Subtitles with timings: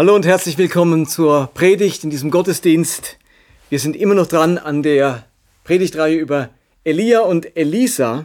[0.00, 3.18] Hallo und herzlich willkommen zur Predigt in diesem Gottesdienst.
[3.68, 5.26] Wir sind immer noch dran an der
[5.62, 6.48] Predigtreihe über
[6.84, 8.24] Elia und Elisa.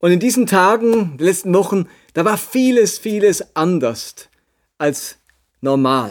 [0.00, 4.28] Und in diesen Tagen, den letzten Wochen, da war vieles, vieles anders
[4.76, 5.18] als
[5.60, 6.10] normal.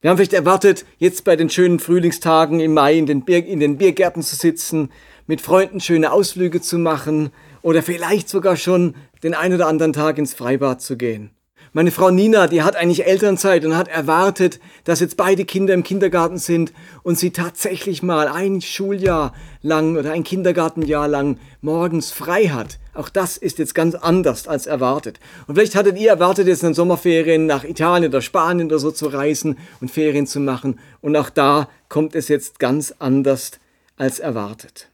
[0.00, 3.60] Wir haben vielleicht erwartet, jetzt bei den schönen Frühlingstagen im Mai in den, Bier, in
[3.60, 4.90] den Biergärten zu sitzen,
[5.28, 7.30] mit Freunden schöne Ausflüge zu machen
[7.62, 11.30] oder vielleicht sogar schon den einen oder anderen Tag ins Freibad zu gehen.
[11.78, 15.84] Meine Frau Nina, die hat eigentlich Elternzeit und hat erwartet, dass jetzt beide Kinder im
[15.84, 16.72] Kindergarten sind
[17.04, 19.32] und sie tatsächlich mal ein Schuljahr
[19.62, 22.80] lang oder ein Kindergartenjahr lang morgens frei hat.
[22.94, 25.20] Auch das ist jetzt ganz anders als erwartet.
[25.46, 28.90] Und vielleicht hattet ihr erwartet, jetzt in den Sommerferien nach Italien oder Spanien oder so
[28.90, 30.80] zu reisen und Ferien zu machen.
[31.00, 33.52] Und auch da kommt es jetzt ganz anders
[33.96, 34.88] als erwartet.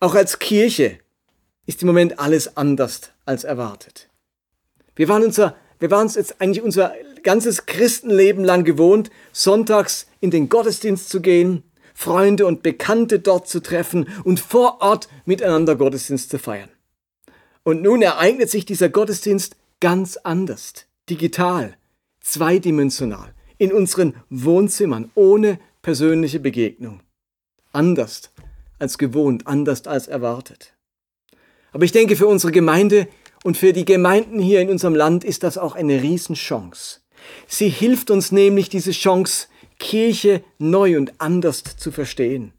[0.00, 0.98] Auch als Kirche
[1.66, 4.07] ist im Moment alles anders als erwartet.
[4.98, 10.32] Wir waren, unser, wir waren uns jetzt eigentlich unser ganzes Christenleben lang gewohnt, sonntags in
[10.32, 11.62] den Gottesdienst zu gehen,
[11.94, 16.68] Freunde und Bekannte dort zu treffen und vor Ort miteinander Gottesdienst zu feiern.
[17.62, 20.72] Und nun ereignet sich dieser Gottesdienst ganz anders,
[21.08, 21.76] digital,
[22.20, 27.02] zweidimensional, in unseren Wohnzimmern, ohne persönliche Begegnung.
[27.70, 28.30] Anders
[28.80, 30.74] als gewohnt, anders als erwartet.
[31.70, 33.06] Aber ich denke, für unsere Gemeinde
[33.44, 37.00] und für die Gemeinden hier in unserem Land ist das auch eine Riesenchance.
[37.46, 42.52] Sie hilft uns nämlich, diese Chance, Kirche neu und anders zu verstehen.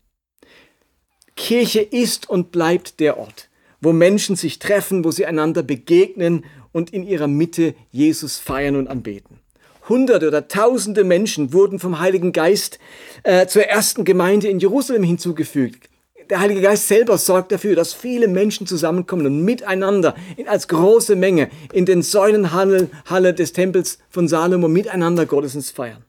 [1.35, 3.49] Kirche ist und bleibt der Ort,
[3.81, 8.87] wo Menschen sich treffen, wo sie einander begegnen und in ihrer Mitte Jesus feiern und
[8.87, 9.39] anbeten.
[9.87, 12.77] Hunderte oder tausende Menschen wurden vom Heiligen Geist
[13.23, 15.88] äh, zur ersten Gemeinde in Jerusalem hinzugefügt
[16.29, 21.15] der Heilige Geist selber sorgt dafür, dass viele Menschen zusammenkommen und miteinander in, als große
[21.15, 26.05] Menge in den Säulenhalle Halle des Tempels von Salomo miteinander Gottesdienst feiern.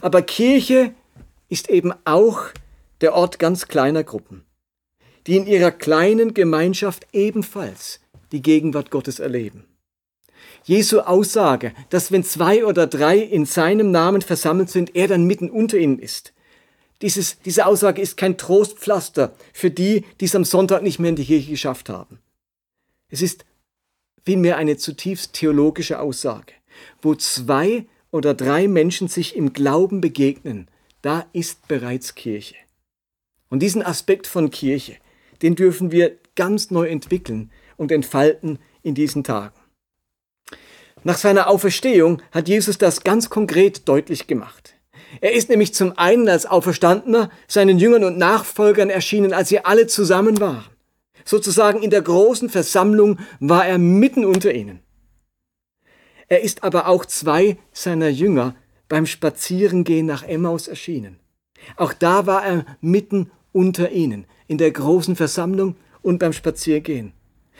[0.00, 0.92] Aber Kirche
[1.48, 2.46] ist eben auch
[3.00, 4.44] der Ort ganz kleiner Gruppen,
[5.26, 8.00] die in ihrer kleinen Gemeinschaft ebenfalls
[8.32, 9.64] die Gegenwart Gottes erleben.
[10.64, 15.50] Jesu Aussage, dass wenn zwei oder drei in seinem Namen versammelt sind, er dann mitten
[15.50, 16.32] unter ihnen ist,
[17.02, 21.16] dieses, diese Aussage ist kein Trostpflaster für die, die es am Sonntag nicht mehr in
[21.16, 22.18] die Kirche geschafft haben.
[23.08, 23.44] Es ist
[24.24, 26.52] vielmehr eine zutiefst theologische Aussage.
[27.00, 30.68] Wo zwei oder drei Menschen sich im Glauben begegnen,
[31.02, 32.56] da ist bereits Kirche.
[33.48, 34.96] Und diesen Aspekt von Kirche,
[35.42, 39.58] den dürfen wir ganz neu entwickeln und entfalten in diesen Tagen.
[41.04, 44.74] Nach seiner Auferstehung hat Jesus das ganz konkret deutlich gemacht.
[45.20, 49.86] Er ist nämlich zum einen als Auferstandener seinen Jüngern und Nachfolgern erschienen, als sie alle
[49.86, 50.64] zusammen waren.
[51.24, 54.80] Sozusagen in der großen Versammlung war er mitten unter ihnen.
[56.28, 58.54] Er ist aber auch zwei seiner Jünger
[58.88, 61.18] beim Spazierengehen nach Emmaus erschienen.
[61.76, 67.12] Auch da war er mitten unter ihnen, in der großen Versammlung und beim Spaziergehen.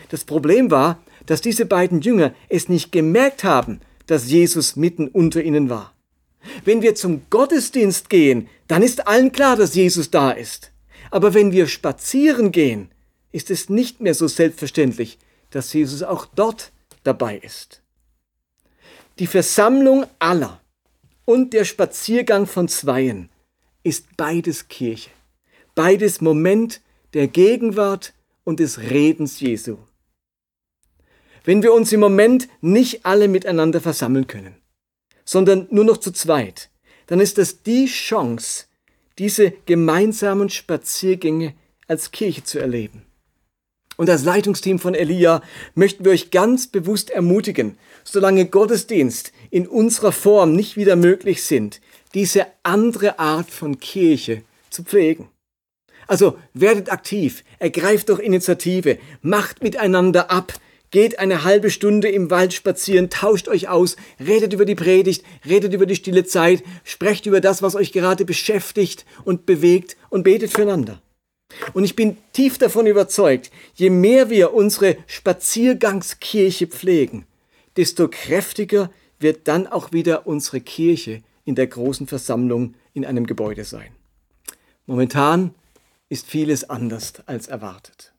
[0.09, 5.43] Das Problem war, dass diese beiden Jünger es nicht gemerkt haben, dass Jesus mitten unter
[5.43, 5.93] ihnen war.
[6.65, 10.71] Wenn wir zum Gottesdienst gehen, dann ist allen klar, dass Jesus da ist.
[11.11, 12.91] Aber wenn wir spazieren gehen,
[13.31, 15.19] ist es nicht mehr so selbstverständlich,
[15.51, 16.71] dass Jesus auch dort
[17.03, 17.81] dabei ist.
[19.19, 20.61] Die Versammlung aller
[21.25, 23.29] und der Spaziergang von Zweien
[23.83, 25.09] ist beides Kirche,
[25.75, 26.81] beides Moment
[27.13, 28.13] der Gegenwart
[28.43, 29.77] und des Redens Jesu.
[31.43, 34.55] Wenn wir uns im Moment nicht alle miteinander versammeln können,
[35.29, 36.71] sondern nur noch zu zweit,
[37.05, 38.65] dann ist das die Chance,
[39.19, 41.53] diese gemeinsamen Spaziergänge
[41.87, 43.03] als Kirche zu erleben.
[43.95, 45.43] Und als Leitungsteam von Elia
[45.75, 51.79] möchten wir euch ganz bewusst ermutigen, solange Gottesdienst in unserer Form nicht wieder möglich sind,
[52.15, 54.41] diese andere Art von Kirche
[54.71, 55.29] zu pflegen.
[56.07, 60.53] Also werdet aktiv, ergreift doch Initiative, macht miteinander ab,
[60.91, 65.73] Geht eine halbe Stunde im Wald spazieren, tauscht euch aus, redet über die Predigt, redet
[65.73, 70.51] über die stille Zeit, sprecht über das, was euch gerade beschäftigt und bewegt und betet
[70.51, 71.01] füreinander.
[71.73, 77.25] Und ich bin tief davon überzeugt, je mehr wir unsere Spaziergangskirche pflegen,
[77.77, 83.63] desto kräftiger wird dann auch wieder unsere Kirche in der großen Versammlung in einem Gebäude
[83.63, 83.91] sein.
[84.85, 85.53] Momentan
[86.07, 88.13] ist vieles anders als erwartet.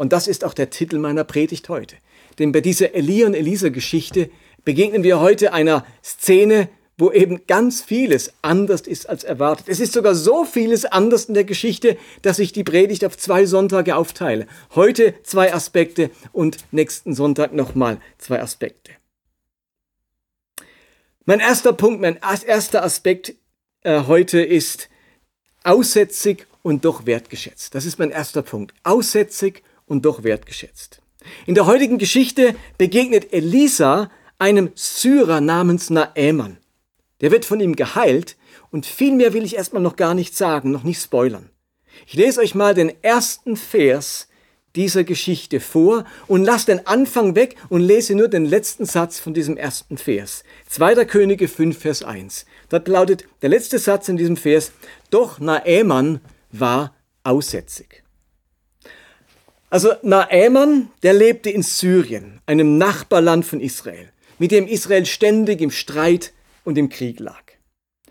[0.00, 1.94] Und das ist auch der Titel meiner Predigt heute.
[2.38, 4.30] Denn bei dieser Elia und Elisa Geschichte
[4.64, 9.68] begegnen wir heute einer Szene, wo eben ganz vieles anders ist als erwartet.
[9.68, 13.44] Es ist sogar so vieles anders in der Geschichte, dass ich die Predigt auf zwei
[13.44, 14.46] Sonntage aufteile.
[14.74, 18.92] Heute zwei Aspekte und nächsten Sonntag nochmal zwei Aspekte.
[21.26, 23.34] Mein erster Punkt, mein erster Aspekt
[23.82, 24.88] äh, heute ist
[25.62, 27.74] aussätzig und doch wertgeschätzt.
[27.74, 28.72] Das ist mein erster Punkt.
[28.82, 31.02] Aussätzig und doch wertgeschätzt.
[31.46, 36.56] In der heutigen Geschichte begegnet Elisa einem Syrer namens Naeman.
[37.20, 38.36] Der wird von ihm geheilt
[38.70, 41.50] und viel mehr will ich erstmal noch gar nicht sagen, noch nicht spoilern.
[42.06, 44.28] Ich lese euch mal den ersten Vers
[44.76, 49.34] dieser Geschichte vor und lasse den Anfang weg und lese nur den letzten Satz von
[49.34, 50.44] diesem ersten Vers.
[50.68, 51.04] 2.
[51.04, 52.46] Könige 5, Vers 1.
[52.68, 54.70] Dort lautet der letzte Satz in diesem Vers,
[55.10, 56.20] doch Naeman
[56.52, 56.94] war
[57.24, 58.04] aussätzig.
[59.70, 65.70] Also Naeman, der lebte in Syrien, einem Nachbarland von Israel, mit dem Israel ständig im
[65.70, 66.32] Streit
[66.64, 67.42] und im Krieg lag.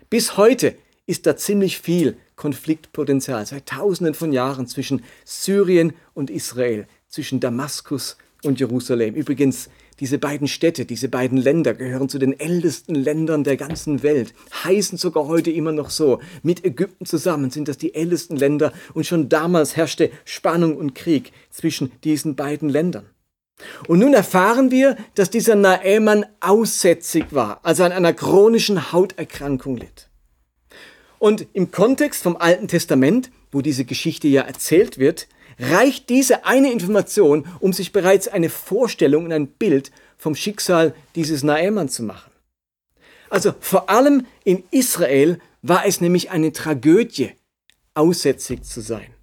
[0.08, 0.74] Bis heute
[1.06, 8.16] ist da ziemlich viel Konfliktpotenzial seit Tausenden von Jahren zwischen Syrien und Israel, zwischen Damaskus
[8.42, 9.14] und Jerusalem.
[9.14, 9.68] Übrigens,
[10.00, 14.98] diese beiden Städte, diese beiden Länder gehören zu den ältesten Ländern der ganzen Welt, heißen
[14.98, 16.20] sogar heute immer noch so.
[16.42, 21.32] Mit Ägypten zusammen sind das die ältesten Länder und schon damals herrschte Spannung und Krieg
[21.50, 23.04] zwischen diesen beiden Ländern.
[23.88, 30.08] Und nun erfahren wir, dass dieser Naeman aussätzig war, also an einer chronischen Hauterkrankung litt.
[31.18, 35.28] Und im Kontext vom Alten Testament, wo diese Geschichte ja erzählt wird,
[35.60, 41.42] reicht diese eine Information, um sich bereits eine Vorstellung und ein Bild vom Schicksal dieses
[41.42, 42.30] Naeman zu machen.
[43.28, 47.32] Also vor allem in Israel war es nämlich eine Tragödie,
[47.94, 49.14] aussätzig zu sein.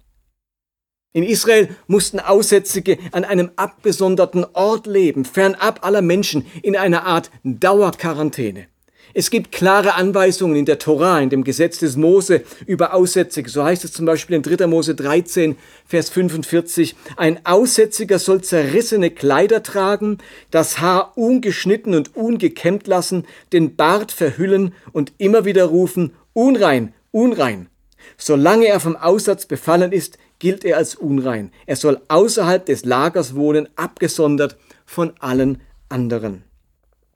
[1.12, 7.30] In Israel mussten Aussätzige an einem abgesonderten Ort leben, fernab aller Menschen, in einer Art
[7.42, 8.68] Dauerquarantäne.
[9.14, 13.48] Es gibt klare Anweisungen in der Tora, in dem Gesetz des Mose über Aussätzige.
[13.48, 14.66] So heißt es zum Beispiel in 3.
[14.66, 15.56] Mose 13,
[15.86, 16.94] Vers 45.
[17.16, 20.18] Ein Aussätziger soll zerrissene Kleider tragen,
[20.50, 27.68] das Haar ungeschnitten und ungekämmt lassen, den Bart verhüllen und immer wieder rufen, unrein, unrein.
[28.16, 31.50] Solange er vom Aussatz befallen ist, gilt er als unrein.
[31.66, 34.56] Er soll außerhalb des Lagers wohnen, abgesondert
[34.86, 36.47] von allen anderen.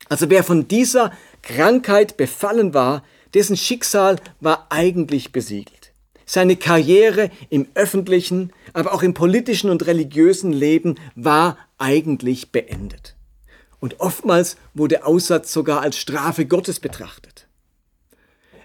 [0.08, 1.12] Also wer von dieser
[1.42, 3.02] Krankheit befallen war,
[3.34, 5.92] dessen Schicksal war eigentlich besiegelt.
[6.26, 13.16] Seine Karriere im öffentlichen, aber auch im politischen und religiösen Leben war eigentlich beendet.
[13.80, 17.48] Und oftmals wurde Aussatz sogar als Strafe Gottes betrachtet.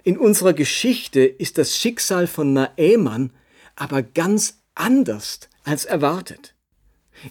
[0.04, 3.31] In unserer Geschichte ist das Schicksal von Naeman
[3.75, 6.54] aber ganz anders als erwartet.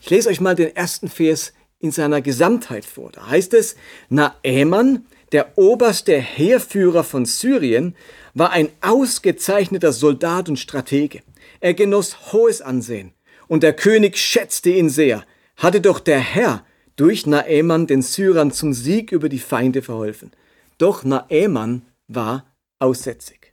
[0.00, 1.52] Ich lese euch mal den ersten Vers
[1.86, 3.10] in seiner Gesamtheit vor.
[3.12, 3.76] Da heißt es,
[4.08, 7.94] Naeman, der oberste Heerführer von Syrien,
[8.34, 11.22] war ein ausgezeichneter Soldat und Stratege.
[11.60, 13.12] Er genoss hohes Ansehen
[13.48, 15.24] und der König schätzte ihn sehr.
[15.56, 16.64] Hatte doch der Herr
[16.96, 20.32] durch Naeman den Syrern zum Sieg über die Feinde verholfen.
[20.78, 22.46] Doch Naeman war
[22.78, 23.52] aussätzig.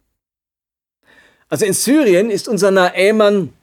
[1.50, 3.53] Also in Syrien ist unser Naeman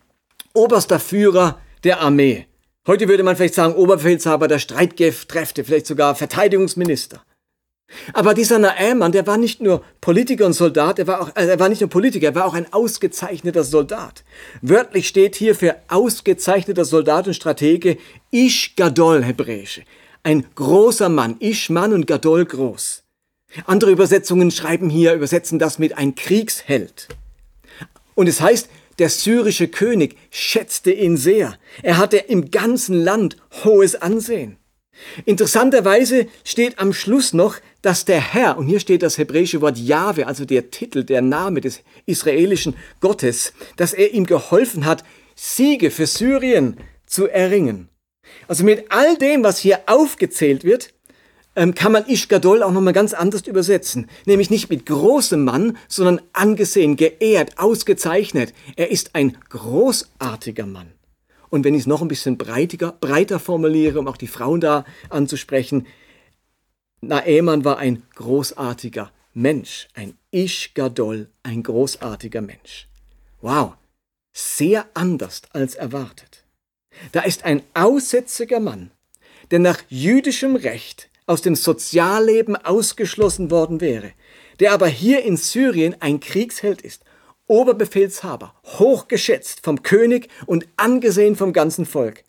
[0.55, 2.47] oberster Führer der Armee.
[2.91, 7.23] Heute würde man vielleicht sagen Oberbefehlshaber der Streitkräfte, vielleicht sogar Verteidigungsminister.
[8.15, 11.61] Aber dieser Naaman, der war nicht nur Politiker und Soldat, er war, auch, äh, er
[11.61, 14.25] war nicht nur Politiker, er war auch ein ausgezeichneter Soldat.
[14.61, 17.97] Wörtlich steht hier für ausgezeichneter Soldat und Stratege
[18.33, 19.83] Ish Gadol hebräische.
[20.25, 23.05] Ein großer Mann, Ish Mann und Gadol groß.
[23.67, 27.07] Andere Übersetzungen schreiben hier, übersetzen das mit ein Kriegsheld.
[28.17, 28.69] Und es heißt,
[29.01, 31.59] der syrische König schätzte ihn sehr.
[31.83, 34.59] Er hatte im ganzen Land hohes Ansehen.
[35.25, 40.27] Interessanterweise steht am Schluss noch, dass der Herr, und hier steht das hebräische Wort Jahwe,
[40.27, 45.03] also der Titel, der Name des israelischen Gottes, dass er ihm geholfen hat,
[45.35, 46.77] Siege für Syrien
[47.07, 47.89] zu erringen.
[48.47, 50.93] Also mit all dem, was hier aufgezählt wird,
[51.61, 54.09] ähm, kann man Ishgadol auch nochmal ganz anders übersetzen.
[54.25, 58.55] Nämlich nicht mit großem Mann, sondern angesehen, geehrt, ausgezeichnet.
[58.77, 60.93] Er ist ein großartiger Mann.
[61.51, 64.87] Und wenn ich es noch ein bisschen breitiger, breiter formuliere, um auch die Frauen da
[65.11, 65.87] anzusprechen,
[67.03, 72.89] Naeman war ein großartiger Mensch, ein Ish Gadol, ein großartiger Mensch.
[73.43, 73.75] Wow,
[74.33, 76.45] sehr anders als erwartet.
[77.13, 78.93] Da ist ein aussätziger Mann,
[79.51, 84.11] der nach jüdischem Recht aus dem Sozialleben ausgeschlossen worden wäre,
[84.59, 87.05] der aber hier in Syrien ein Kriegsheld ist
[87.47, 92.25] Oberbefehlshaber, hochgeschätzt vom König und angesehen vom ganzen Volk.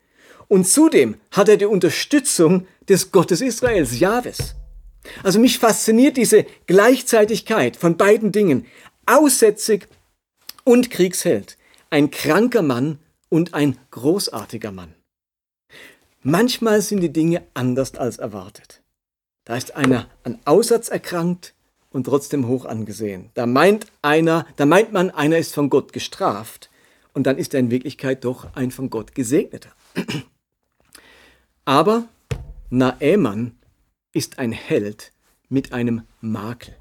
[0.47, 4.55] Und zudem hat er die Unterstützung des Gottes Israels, Jahwes.
[5.23, 8.67] Also mich fasziniert diese Gleichzeitigkeit von beiden Dingen,
[9.07, 9.87] aussätzig
[10.63, 11.57] und Kriegsheld,
[11.89, 14.93] ein kranker Mann und ein großartiger Mann.
[16.21, 18.80] Manchmal sind die Dinge anders als erwartet.
[19.45, 21.53] Da ist einer an Aussatz erkrankt
[21.91, 23.31] und trotzdem hoch angesehen.
[23.33, 26.69] Da meint einer, da meint man, einer ist von Gott gestraft
[27.13, 29.71] und dann ist er in Wirklichkeit doch ein von Gott gesegneter.
[31.65, 32.07] Aber
[32.69, 33.57] Naeman
[34.13, 35.11] ist ein Held
[35.49, 36.75] mit einem Makel.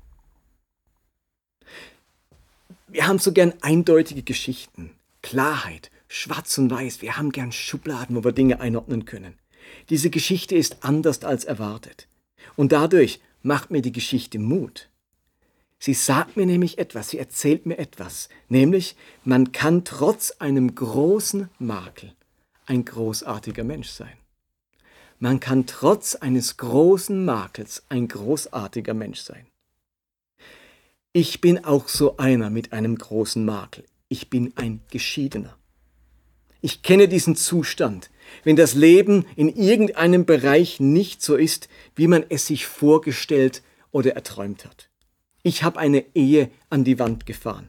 [2.89, 4.91] Wir haben so gern eindeutige Geschichten,
[5.23, 7.03] Klarheit, schwarz und weiß.
[7.03, 9.39] Wir haben gern Schubladen, wo wir Dinge einordnen können.
[9.91, 12.09] Diese Geschichte ist anders als erwartet.
[12.61, 14.91] Und dadurch macht mir die Geschichte Mut.
[15.79, 21.49] Sie sagt mir nämlich etwas, sie erzählt mir etwas, nämlich man kann trotz einem großen
[21.59, 22.13] Makel
[22.67, 24.13] ein großartiger Mensch sein.
[25.19, 29.47] Man kann trotz eines großen Makels ein großartiger Mensch sein.
[31.15, 33.87] Ich bin auch so einer mit einem großen Makel.
[34.11, 35.57] Ich bin ein Geschiedener.
[36.61, 38.11] Ich kenne diesen Zustand,
[38.45, 44.15] wenn das Leben in irgendeinem Bereich nicht so ist, wie man es sich vorgestellt oder
[44.15, 44.89] erträumt hat.
[45.43, 47.69] Ich habe eine Ehe an die Wand gefahren.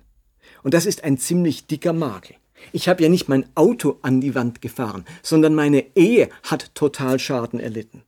[0.63, 2.35] Und das ist ein ziemlich dicker Makel.
[2.71, 7.17] Ich habe ja nicht mein Auto an die Wand gefahren, sondern meine Ehe hat total
[7.17, 8.03] Schaden erlitten.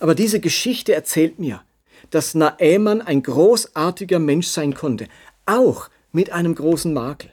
[0.00, 1.62] Aber diese Geschichte erzählt mir,
[2.10, 5.08] dass Naeman ein großartiger Mensch sein konnte,
[5.46, 7.30] auch mit einem großen Makel.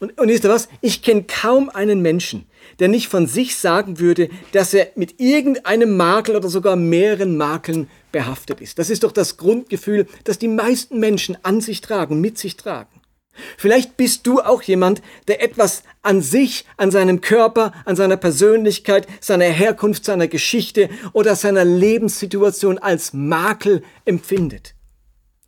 [0.00, 0.68] Und, und wisst ihr was?
[0.80, 2.46] Ich kenne kaum einen Menschen,
[2.78, 7.88] der nicht von sich sagen würde, dass er mit irgendeinem Makel oder sogar mehreren Makeln
[8.12, 8.78] behaftet ist.
[8.78, 13.00] Das ist doch das Grundgefühl, das die meisten Menschen an sich tragen, mit sich tragen.
[13.58, 19.06] Vielleicht bist du auch jemand, der etwas an sich, an seinem Körper, an seiner Persönlichkeit,
[19.20, 24.74] seiner Herkunft, seiner Geschichte oder seiner Lebenssituation als Makel empfindet.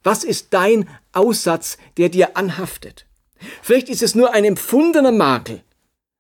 [0.03, 3.08] Was ist dein Aussatz, der dir anhaftet?
[3.63, 5.63] Vielleicht ist es nur ein empfundener Makel,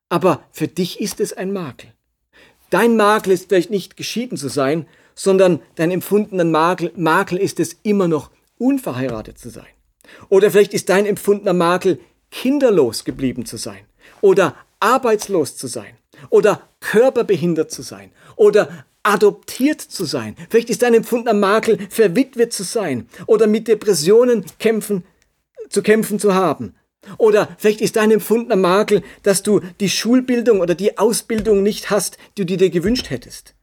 [0.08, 1.92] aber für dich ist es ein Makel.
[2.70, 7.76] Dein Makel ist vielleicht nicht geschieden zu sein, sondern dein empfundener Makel, Makel ist es
[7.82, 9.66] immer noch unverheiratet zu sein.
[10.28, 13.80] Oder vielleicht ist dein empfundener Makel kinderlos geblieben zu sein
[14.20, 15.96] oder arbeitslos zu sein
[16.30, 20.36] oder körperbehindert zu sein oder adoptiert zu sein.
[20.50, 25.04] Vielleicht ist dein empfundener Makel verwitwet zu sein oder mit Depressionen kämpfen,
[25.70, 26.74] zu kämpfen zu haben
[27.16, 32.18] oder vielleicht ist dein empfundener Makel, dass du die Schulbildung oder die Ausbildung nicht hast,
[32.36, 33.54] die du dir gewünscht hättest.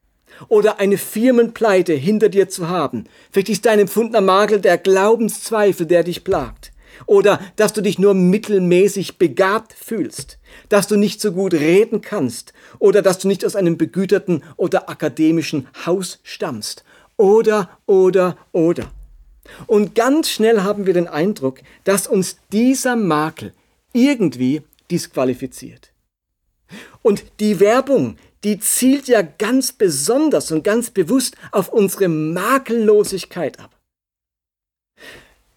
[0.50, 3.06] Oder eine Firmenpleite hinter dir zu haben.
[3.32, 6.72] Vielleicht ist dein empfundener Makel der Glaubenszweifel, der dich plagt.
[7.06, 10.40] Oder dass du dich nur mittelmäßig begabt fühlst.
[10.68, 12.54] Dass du nicht so gut reden kannst.
[12.80, 16.84] Oder dass du nicht aus einem begüterten oder akademischen Haus stammst.
[17.18, 18.92] Oder, oder, oder.
[19.68, 23.54] Und ganz schnell haben wir den Eindruck, dass uns dieser Makel
[23.94, 24.62] irgendwie
[24.92, 25.92] disqualifiziert.
[27.02, 33.76] Und die Werbung, die zielt ja ganz besonders und ganz bewusst auf unsere Makellosigkeit ab.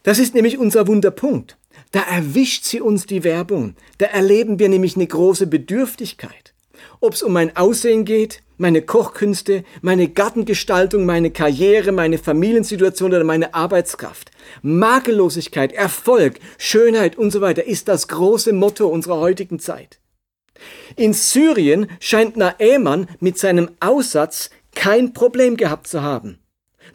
[0.03, 1.57] Das ist nämlich unser Wunderpunkt.
[1.91, 3.75] Da erwischt sie uns die Werbung.
[3.99, 6.55] Da erleben wir nämlich eine große Bedürftigkeit.
[7.01, 13.25] Ob es um mein Aussehen geht, meine Kochkünste, meine Gartengestaltung, meine Karriere, meine Familiensituation oder
[13.25, 14.31] meine Arbeitskraft.
[14.63, 20.01] Makellosigkeit, Erfolg, Schönheit und so weiter ist das große Motto unserer heutigen Zeit.
[20.97, 26.39] In Syrien scheint Naeman mit seinem Aussatz kein Problem gehabt zu haben.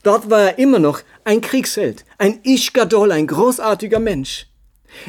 [0.04, 4.48] Dort war er immer noch ein Kriegsheld, ein Ishgadol, ein großartiger Mensch.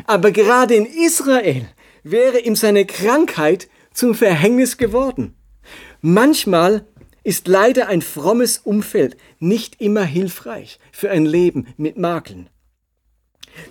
[0.06, 1.66] Aber gerade in Israel
[2.04, 5.34] wäre ihm seine Krankheit zum Verhängnis geworden.
[6.06, 6.84] Manchmal
[7.22, 12.50] ist leider ein frommes Umfeld nicht immer hilfreich für ein Leben mit Makeln.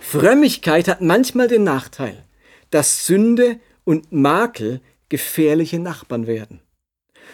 [0.00, 2.24] Frömmigkeit hat manchmal den Nachteil,
[2.70, 6.58] dass Sünde und Makel gefährliche Nachbarn werden.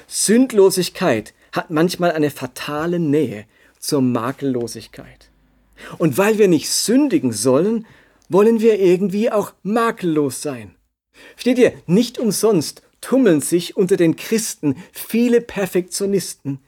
[0.06, 3.46] Sündlosigkeit hat manchmal eine fatale Nähe
[3.78, 5.30] zur Makellosigkeit.
[5.96, 7.86] Und weil wir nicht sündigen sollen,
[8.28, 10.74] wollen wir irgendwie auch makellos sein.
[11.36, 16.60] Steht ihr, nicht umsonst tummeln sich unter den Christen viele Perfektionisten,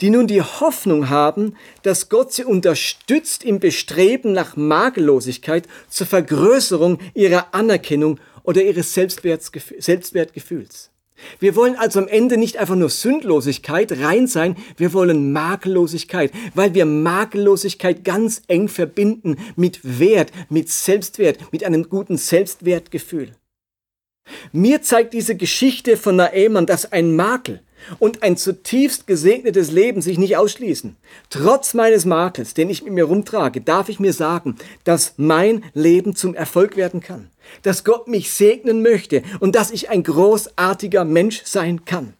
[0.00, 6.98] die nun die Hoffnung haben, dass Gott sie unterstützt im Bestreben nach Makellosigkeit zur Vergrößerung
[7.14, 10.90] ihrer Anerkennung oder ihres Selbstwertgefühls.
[11.38, 16.74] Wir wollen also am Ende nicht einfach nur Sündlosigkeit rein sein, wir wollen Makellosigkeit, weil
[16.74, 23.30] wir Makellosigkeit ganz eng verbinden mit Wert, mit Selbstwert, mit einem guten Selbstwertgefühl.
[24.52, 27.60] Mir zeigt diese Geschichte von Naemann, dass ein Makel
[27.98, 30.96] und ein zutiefst gesegnetes Leben sich nicht ausschließen.
[31.28, 36.14] Trotz meines Makels, den ich mit mir rumtrage, darf ich mir sagen, dass mein Leben
[36.14, 37.30] zum Erfolg werden kann,
[37.62, 42.14] dass Gott mich segnen möchte und dass ich ein großartiger Mensch sein kann.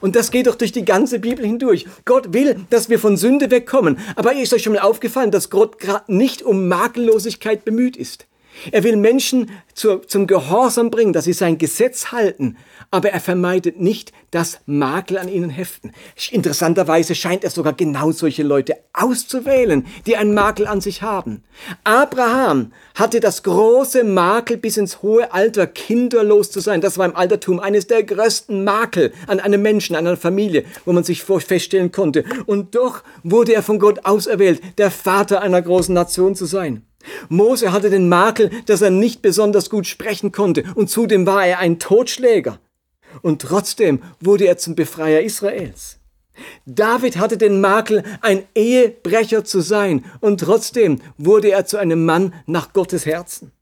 [0.00, 1.86] Und das geht doch durch die ganze Bibel hindurch.
[2.04, 3.98] Gott will, dass wir von Sünde wegkommen.
[4.16, 8.26] Aber ist euch schon mal aufgefallen, dass Gott gerade nicht um Makellosigkeit bemüht ist?
[8.72, 12.56] Er will Menschen zu, zum Gehorsam bringen, dass sie sein Gesetz halten,
[12.90, 15.92] aber er vermeidet nicht, dass Makel an ihnen heften.
[16.30, 21.42] Interessanterweise scheint er sogar genau solche Leute auszuwählen, die einen Makel an sich haben.
[21.84, 26.80] Abraham hatte das große Makel bis ins hohe Alter, kinderlos zu sein.
[26.80, 30.92] Das war im Altertum eines der größten Makel an einem Menschen, an einer Familie, wo
[30.92, 32.24] man sich feststellen konnte.
[32.46, 36.86] Und doch wurde er von Gott auserwählt, der Vater einer großen Nation zu sein.
[37.28, 41.58] Mose hatte den Makel, dass er nicht besonders gut sprechen konnte und zudem war er
[41.58, 42.58] ein Totschläger.
[43.22, 45.98] Und trotzdem wurde er zum Befreier Israels.
[46.66, 52.34] David hatte den Makel, ein Ehebrecher zu sein, und trotzdem wurde er zu einem Mann
[52.46, 53.52] nach Gottes Herzen.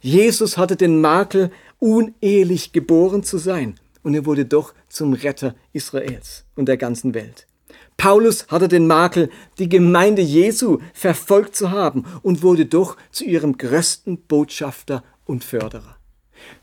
[0.00, 1.50] Jesus hatte den Makel,
[1.80, 7.46] unehelich geboren zu sein, und er wurde doch zum Retter Israels und der ganzen Welt.
[7.96, 13.56] Paulus hatte den Makel, die Gemeinde Jesu verfolgt zu haben und wurde doch zu ihrem
[13.56, 15.96] größten Botschafter und Förderer.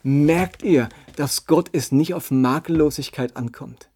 [0.03, 3.89] Merkt ihr, dass Gott es nicht auf Makellosigkeit ankommt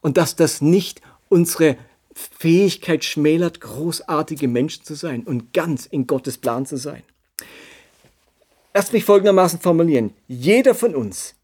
[0.00, 1.76] und dass das nicht unsere
[2.12, 7.02] Fähigkeit schmälert, großartige Menschen zu sein und ganz in Gottes Plan zu sein?
[8.72, 10.12] Lass mich folgendermaßen formulieren.
[10.28, 11.34] Jeder von uns,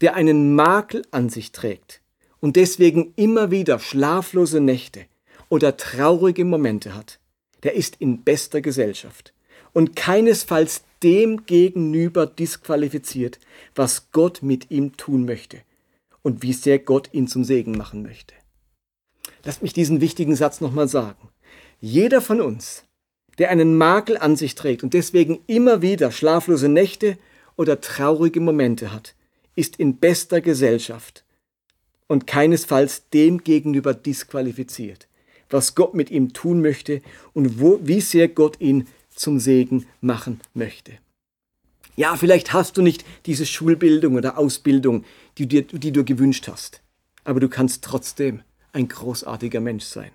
[0.00, 2.00] der einen Makel an sich trägt,
[2.40, 5.06] und deswegen immer wieder schlaflose Nächte
[5.48, 7.20] oder traurige Momente hat,
[7.62, 9.34] der ist in bester Gesellschaft
[9.72, 13.38] und keinesfalls dem gegenüber disqualifiziert,
[13.74, 15.58] was Gott mit ihm tun möchte
[16.22, 18.34] und wie sehr Gott ihn zum Segen machen möchte.
[19.44, 21.30] Lasst mich diesen wichtigen Satz nochmal sagen.
[21.80, 22.84] Jeder von uns,
[23.38, 27.16] der einen Makel an sich trägt und deswegen immer wieder schlaflose Nächte
[27.56, 29.14] oder traurige Momente hat,
[29.54, 31.24] ist in bester Gesellschaft
[32.10, 35.06] und keinesfalls dem gegenüber disqualifiziert,
[35.48, 37.02] was Gott mit ihm tun möchte
[37.34, 40.98] und wo, wie sehr Gott ihn zum Segen machen möchte.
[41.94, 45.04] Ja, vielleicht hast du nicht diese Schulbildung oder Ausbildung,
[45.38, 46.82] die, dir, die du gewünscht hast,
[47.22, 50.10] aber du kannst trotzdem ein großartiger Mensch sein.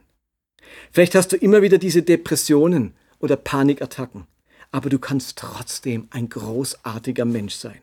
[0.92, 4.28] Vielleicht hast du immer wieder diese Depressionen oder Panikattacken,
[4.70, 7.80] aber du kannst trotzdem ein großartiger Mensch sein.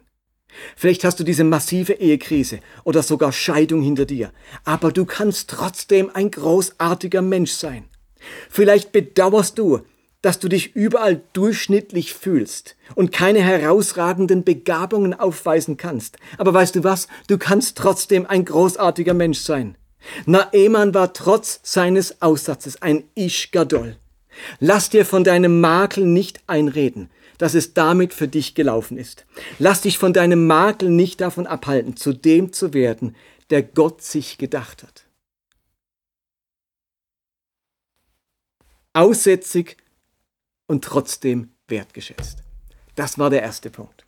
[0.76, 4.32] Vielleicht hast du diese massive Ehekrise oder sogar Scheidung hinter dir,
[4.64, 7.84] aber du kannst trotzdem ein großartiger Mensch sein.
[8.50, 9.80] Vielleicht bedauerst du,
[10.22, 16.16] dass du dich überall durchschnittlich fühlst und keine herausragenden Begabungen aufweisen kannst.
[16.38, 17.08] Aber weißt du was?
[17.26, 19.76] Du kannst trotzdem ein großartiger Mensch sein.
[20.26, 23.96] Naeman war trotz seines Aussatzes ein Ish Gadol.
[24.60, 27.10] Lass dir von deinem Makel nicht einreden,
[27.42, 29.26] dass es damit für dich gelaufen ist.
[29.58, 33.16] Lass dich von deinem Makel nicht davon abhalten, zu dem zu werden,
[33.50, 35.06] der Gott sich gedacht hat.
[38.92, 39.76] Aussätzig
[40.68, 42.44] und trotzdem wertgeschätzt.
[42.94, 44.06] Das war der erste Punkt.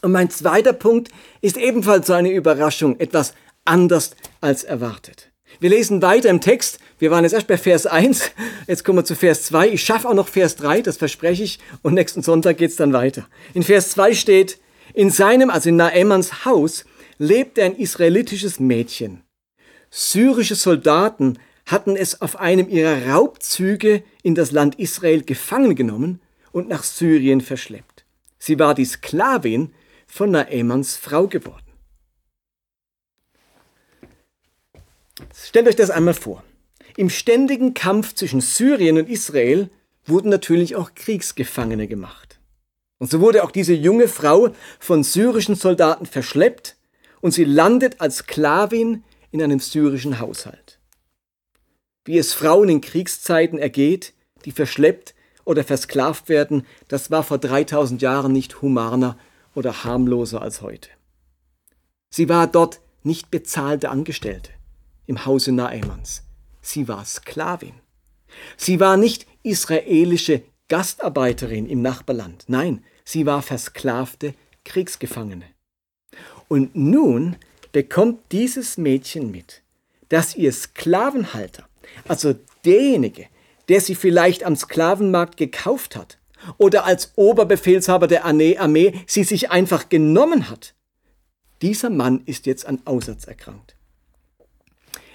[0.00, 1.10] Und mein zweiter Punkt
[1.42, 3.34] ist ebenfalls so eine Überraschung, etwas
[3.66, 5.30] anders als erwartet.
[5.60, 6.78] Wir lesen weiter im Text.
[6.98, 8.32] Wir waren jetzt erst bei Vers 1.
[8.66, 9.68] Jetzt kommen wir zu Vers 2.
[9.68, 11.58] Ich schaffe auch noch Vers 3, das verspreche ich.
[11.82, 13.26] Und nächsten Sonntag geht es dann weiter.
[13.52, 14.58] In Vers 2 steht,
[14.94, 16.84] in seinem, also in Naemans Haus,
[17.18, 19.22] lebte ein israelitisches Mädchen.
[19.90, 26.20] Syrische Soldaten hatten es auf einem ihrer Raubzüge in das Land Israel gefangen genommen
[26.52, 28.04] und nach Syrien verschleppt.
[28.38, 29.72] Sie war die Sklavin
[30.06, 31.63] von Naemans Frau geworden.
[35.34, 36.44] Stellt euch das einmal vor.
[36.96, 39.68] Im ständigen Kampf zwischen Syrien und Israel
[40.06, 42.38] wurden natürlich auch Kriegsgefangene gemacht.
[42.98, 46.76] Und so wurde auch diese junge Frau von syrischen Soldaten verschleppt
[47.20, 50.78] und sie landet als Sklavin in einem syrischen Haushalt.
[52.04, 54.12] Wie es Frauen in Kriegszeiten ergeht,
[54.44, 59.18] die verschleppt oder versklavt werden, das war vor 3000 Jahren nicht humaner
[59.54, 60.90] oder harmloser als heute.
[62.10, 64.50] Sie war dort nicht bezahlte Angestellte
[65.06, 66.22] im Hause Naemans.
[66.60, 67.74] Sie war Sklavin.
[68.56, 72.44] Sie war nicht israelische Gastarbeiterin im Nachbarland.
[72.48, 75.44] Nein, sie war versklavte Kriegsgefangene.
[76.48, 77.36] Und nun
[77.72, 79.62] bekommt dieses Mädchen mit,
[80.08, 81.68] dass ihr Sklavenhalter,
[82.08, 83.26] also derjenige,
[83.68, 86.18] der sie vielleicht am Sklavenmarkt gekauft hat
[86.58, 90.74] oder als Oberbefehlshaber der Armee sie sich einfach genommen hat,
[91.62, 93.73] dieser Mann ist jetzt an Aussatz erkrankt.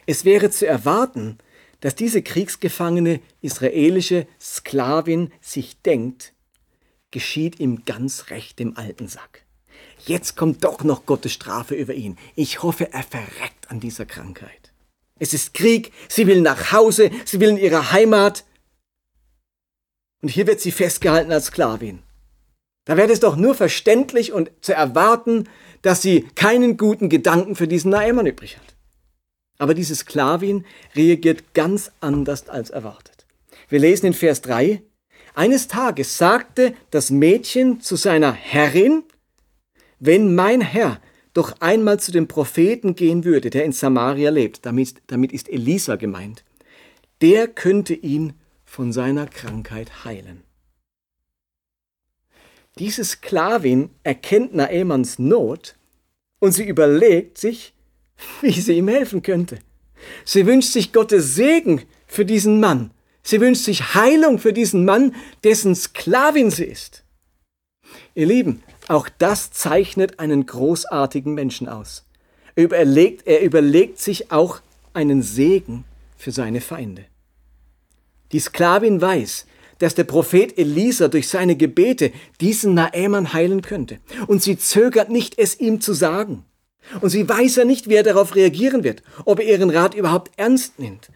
[0.09, 1.37] Es wäre zu erwarten,
[1.81, 6.33] dass diese kriegsgefangene israelische Sklavin sich denkt,
[7.11, 9.43] geschieht ihm ganz recht im alten Sack.
[10.07, 12.17] Jetzt kommt doch noch Gottes Strafe über ihn.
[12.33, 14.73] Ich hoffe, er verreckt an dieser Krankheit.
[15.19, 18.45] Es ist Krieg, sie will nach Hause, sie will in ihre Heimat.
[20.23, 21.99] Und hier wird sie festgehalten als Sklavin.
[22.85, 25.47] Da wäre es doch nur verständlich und zu erwarten,
[25.83, 28.78] dass sie keinen guten Gedanken für diesen Naemann übrig hat.
[29.59, 33.27] Aber diese Sklavin reagiert ganz anders als erwartet.
[33.67, 34.81] Wir lesen in Vers 3,
[35.35, 39.03] eines Tages sagte das Mädchen zu seiner Herrin,
[39.99, 40.99] wenn mein Herr
[41.33, 45.97] doch einmal zu dem Propheten gehen würde, der in Samaria lebt, damit, damit ist Elisa
[45.97, 46.43] gemeint,
[47.21, 48.33] der könnte ihn
[48.65, 50.43] von seiner Krankheit heilen.
[52.77, 55.75] Diese Sklavin erkennt Naemans Not
[56.39, 57.73] und sie überlegt sich,
[58.41, 59.59] wie sie ihm helfen könnte.
[60.25, 62.91] Sie wünscht sich Gottes Segen für diesen Mann.
[63.21, 67.03] Sie wünscht sich Heilung für diesen Mann, dessen Sklavin sie ist.
[68.15, 72.05] Ihr Lieben, auch das zeichnet einen großartigen Menschen aus.
[72.55, 74.61] Er überlegt, er überlegt sich auch
[74.93, 75.85] einen Segen
[76.17, 77.05] für seine Feinde.
[78.31, 79.45] Die Sklavin weiß,
[79.79, 83.99] dass der Prophet Elisa durch seine Gebete diesen Naemann heilen könnte.
[84.27, 86.45] Und sie zögert nicht, es ihm zu sagen.
[87.01, 90.31] Und sie weiß ja nicht, wie er darauf reagieren wird, ob er ihren Rat überhaupt
[90.37, 91.11] ernst nimmt,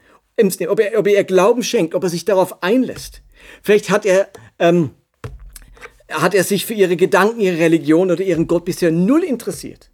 [0.68, 3.22] ob er, ob er ihr Glauben schenkt, ob er sich darauf einlässt.
[3.62, 4.92] Vielleicht hat er, ähm,
[6.10, 9.90] hat er sich für ihre Gedanken, ihre Religion oder ihren Gott bisher null interessiert.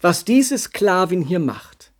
[0.00, 1.92] Was diese Sklavin hier macht,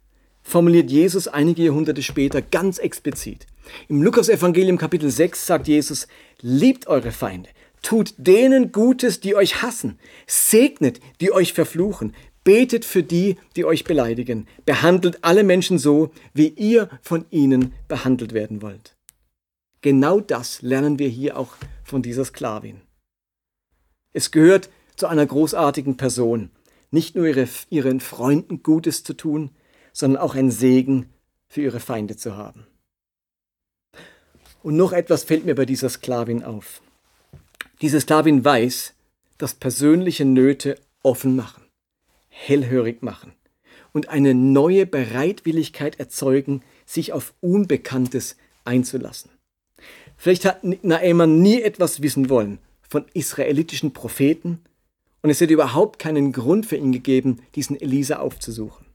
[0.43, 3.47] formuliert Jesus einige Jahrhunderte später ganz explizit.
[3.89, 6.09] Im Lukas-Evangelium Kapitel 6 sagt Jesus,
[6.41, 7.51] liebt eure Feinde,
[7.83, 12.15] tut denen Gutes, die euch hassen, segnet, die euch verfluchen,
[12.49, 18.33] betet für die, die euch beleidigen, behandelt alle Menschen so, wie ihr von ihnen behandelt
[18.33, 18.97] werden wollt.
[19.83, 22.81] Genau das lernen wir hier auch von dieser Sklavin.
[24.15, 26.51] Es gehört zu einer großartigen Person,
[26.91, 29.51] nicht nur ihre, ihren Freunden Gutes zu tun,
[29.93, 31.11] sondern auch ein Segen
[31.49, 32.67] für ihre Feinde zu haben.
[34.63, 36.81] Und noch etwas fällt mir bei dieser Sklavin auf.
[37.83, 38.95] Diese Sklavin weiß,
[39.37, 41.68] dass persönliche Nöte offen machen,
[42.39, 43.33] hellhörig machen
[43.93, 49.31] und eine neue Bereitwilligkeit erzeugen, sich auf Unbekanntes einzulassen.
[50.17, 54.61] Vielleicht hat Naeman nie etwas wissen wollen von israelitischen Propheten
[55.23, 58.87] und es hätte überhaupt keinen Grund für ihn gegeben, diesen Elisa aufzusuchen.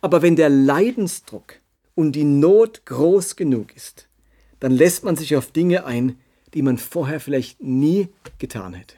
[0.00, 1.60] Aber wenn der Leidensdruck
[1.94, 4.08] und die Not groß genug ist,
[4.58, 6.18] dann lässt man sich auf Dinge ein,
[6.52, 8.96] die man vorher vielleicht nie getan hätte.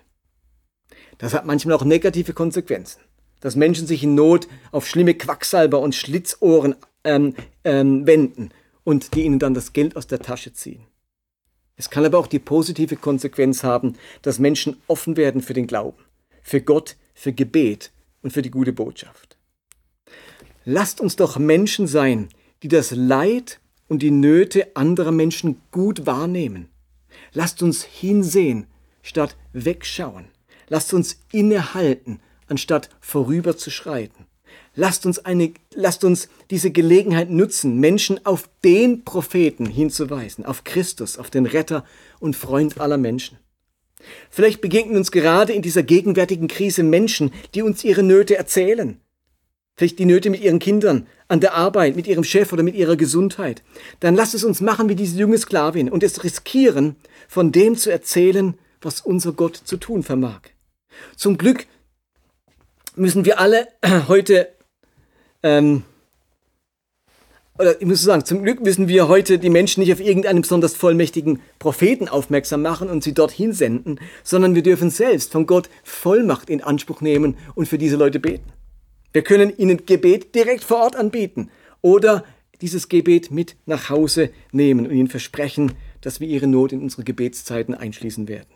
[1.19, 3.02] Das hat manchmal auch negative Konsequenzen,
[3.43, 8.51] dass Menschen sich in Not auf schlimme Quacksalber und Schlitzohren ähm, ähm, wenden
[8.85, 10.87] und die ihnen dann das Geld aus der Tasche ziehen.
[11.77, 16.03] Es kann aber auch die positive Konsequenz haben, dass Menschen offen werden für den Glauben,
[16.43, 17.91] für Gott, für Gebet
[18.23, 19.37] und für die gute Botschaft.
[20.65, 22.29] Lasst uns doch Menschen sein,
[22.63, 26.69] die das Leid und die Nöte anderer Menschen gut wahrnehmen.
[27.33, 28.69] Lasst uns hinsehen,
[29.03, 30.27] statt wegschauen.
[30.69, 32.21] Lasst uns innehalten,
[32.53, 34.27] anstatt vorüberzuschreiten.
[34.75, 41.19] Lasst uns, eine, lasst uns diese Gelegenheit nutzen, Menschen auf den Propheten hinzuweisen, auf Christus,
[41.19, 41.85] auf den Retter
[42.21, 43.39] und Freund aller Menschen.
[44.31, 49.01] Vielleicht begegnen uns gerade in dieser gegenwärtigen Krise Menschen, die uns ihre Nöte erzählen,
[49.75, 52.97] vielleicht die Nöte mit ihren Kindern, an der Arbeit, mit ihrem Chef oder mit ihrer
[52.97, 53.63] Gesundheit,
[54.01, 57.91] dann lasst es uns machen wie diese junge Sklavin und es riskieren, von dem zu
[57.91, 60.43] erzählen, was unser Gott zu tun vermag.
[61.17, 61.67] Zum Glück
[62.97, 63.69] müssen wir alle
[64.09, 64.49] heute,
[65.43, 65.85] ähm,
[67.59, 70.75] oder ich muss sagen, zum Glück müssen wir heute die Menschen nicht auf irgendeinen besonders
[70.75, 76.49] vollmächtigen Propheten aufmerksam machen und sie dorthin senden, sondern wir dürfen selbst von Gott Vollmacht
[76.49, 78.53] in Anspruch nehmen und für diese Leute beten.
[79.13, 81.51] Wir können ihnen Gebet direkt vor Ort anbieten
[81.83, 82.25] oder
[82.63, 87.05] dieses Gebet mit nach Hause nehmen und ihnen versprechen, dass wir ihre Not in unsere
[87.05, 88.49] Gebetszeiten einschließen werden.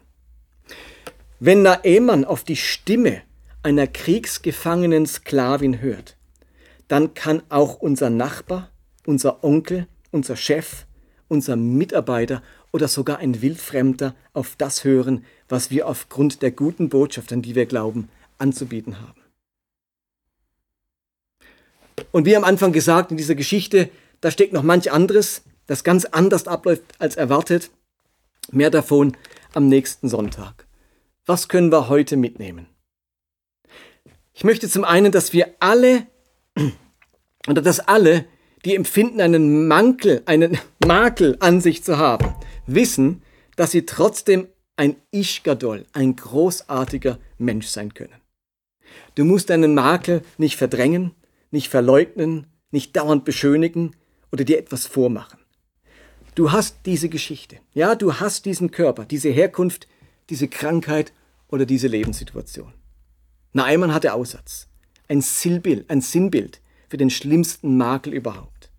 [1.39, 3.23] Wenn Naeman auf die Stimme
[3.67, 6.17] einer kriegsgefangenen Sklavin hört,
[6.87, 8.71] dann kann auch unser Nachbar,
[9.07, 10.87] unser Onkel, unser Chef,
[11.27, 17.33] unser Mitarbeiter oder sogar ein Wildfremder auf das hören, was wir aufgrund der guten Botschaft,
[17.33, 19.21] an die wir glauben, anzubieten haben.
[22.13, 26.05] Und wie am Anfang gesagt, in dieser Geschichte, da steckt noch manch anderes, das ganz
[26.05, 27.73] anders abläuft als erwartet.
[28.53, 29.17] Mehr davon
[29.55, 30.69] am nächsten Sonntag.
[31.25, 32.69] Was können wir heute mitnehmen?
[34.37, 36.07] Ich möchte zum einen, dass wir alle,
[37.49, 38.27] oder dass alle,
[38.67, 42.35] die empfinden, einen Mankel, einen Makel an sich zu haben,
[42.67, 43.23] wissen,
[43.57, 44.47] dass sie trotzdem
[44.77, 48.21] ein Ischgadol, ein großartiger Mensch sein können.
[49.15, 51.13] Du musst deinen Makel nicht verdrängen,
[51.51, 53.97] nicht verleugnen, nicht dauernd beschönigen
[54.31, 55.39] oder dir etwas vormachen.
[56.35, 57.57] Du hast diese Geschichte.
[57.73, 59.89] Ja, du hast diesen Körper, diese Herkunft,
[60.29, 61.15] diese Krankheit
[61.49, 62.75] oder diese Lebenssituation.
[63.57, 64.69] Naaman hatte Aussatz.
[65.09, 68.71] Ein Sinnbild, ein Sinnbild für den schlimmsten Makel überhaupt.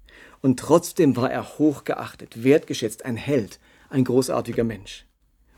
[0.42, 3.60] Und trotzdem war er hochgeachtet, wertgeschätzt, ein Held,
[3.90, 5.08] ein großartiger Mensch.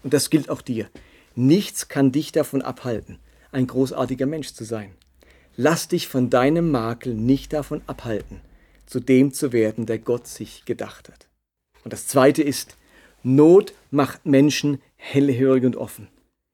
[0.04, 0.90] Und das gilt auch dir.
[1.36, 3.20] Nichts kann dich davon abhalten,
[3.52, 4.94] ein großartiger Mensch zu sein.
[5.58, 8.40] Lass dich von deinem Makel nicht davon abhalten,
[8.86, 11.28] zu dem zu werden, der Gott sich gedacht hat.
[11.84, 12.78] Und das Zweite ist,
[13.22, 16.08] Not macht Menschen hellhörig und offen.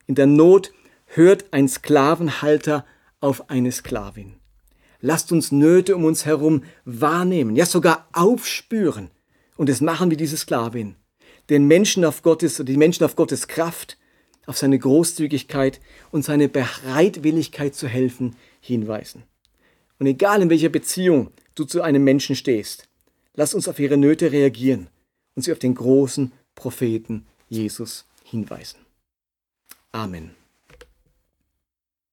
[0.07, 0.71] In der Not
[1.15, 2.85] hört ein Sklavenhalter
[3.19, 4.35] auf eine Sklavin.
[5.01, 9.11] Lasst uns Nöte um uns herum wahrnehmen, ja sogar aufspüren
[9.57, 10.95] und es machen wie diese Sklavin.
[11.49, 13.97] Den Menschen auf Gottes die Menschen auf Gottes Kraft,
[14.45, 15.79] auf seine Großzügigkeit
[16.11, 19.23] und seine Bereitwilligkeit zu helfen hinweisen.
[19.99, 22.87] Und egal in welcher Beziehung du zu einem Menschen stehst,
[23.33, 24.87] lass uns auf ihre Nöte reagieren
[25.35, 28.79] und sie auf den großen Propheten Jesus hinweisen.
[29.91, 30.44] Amen.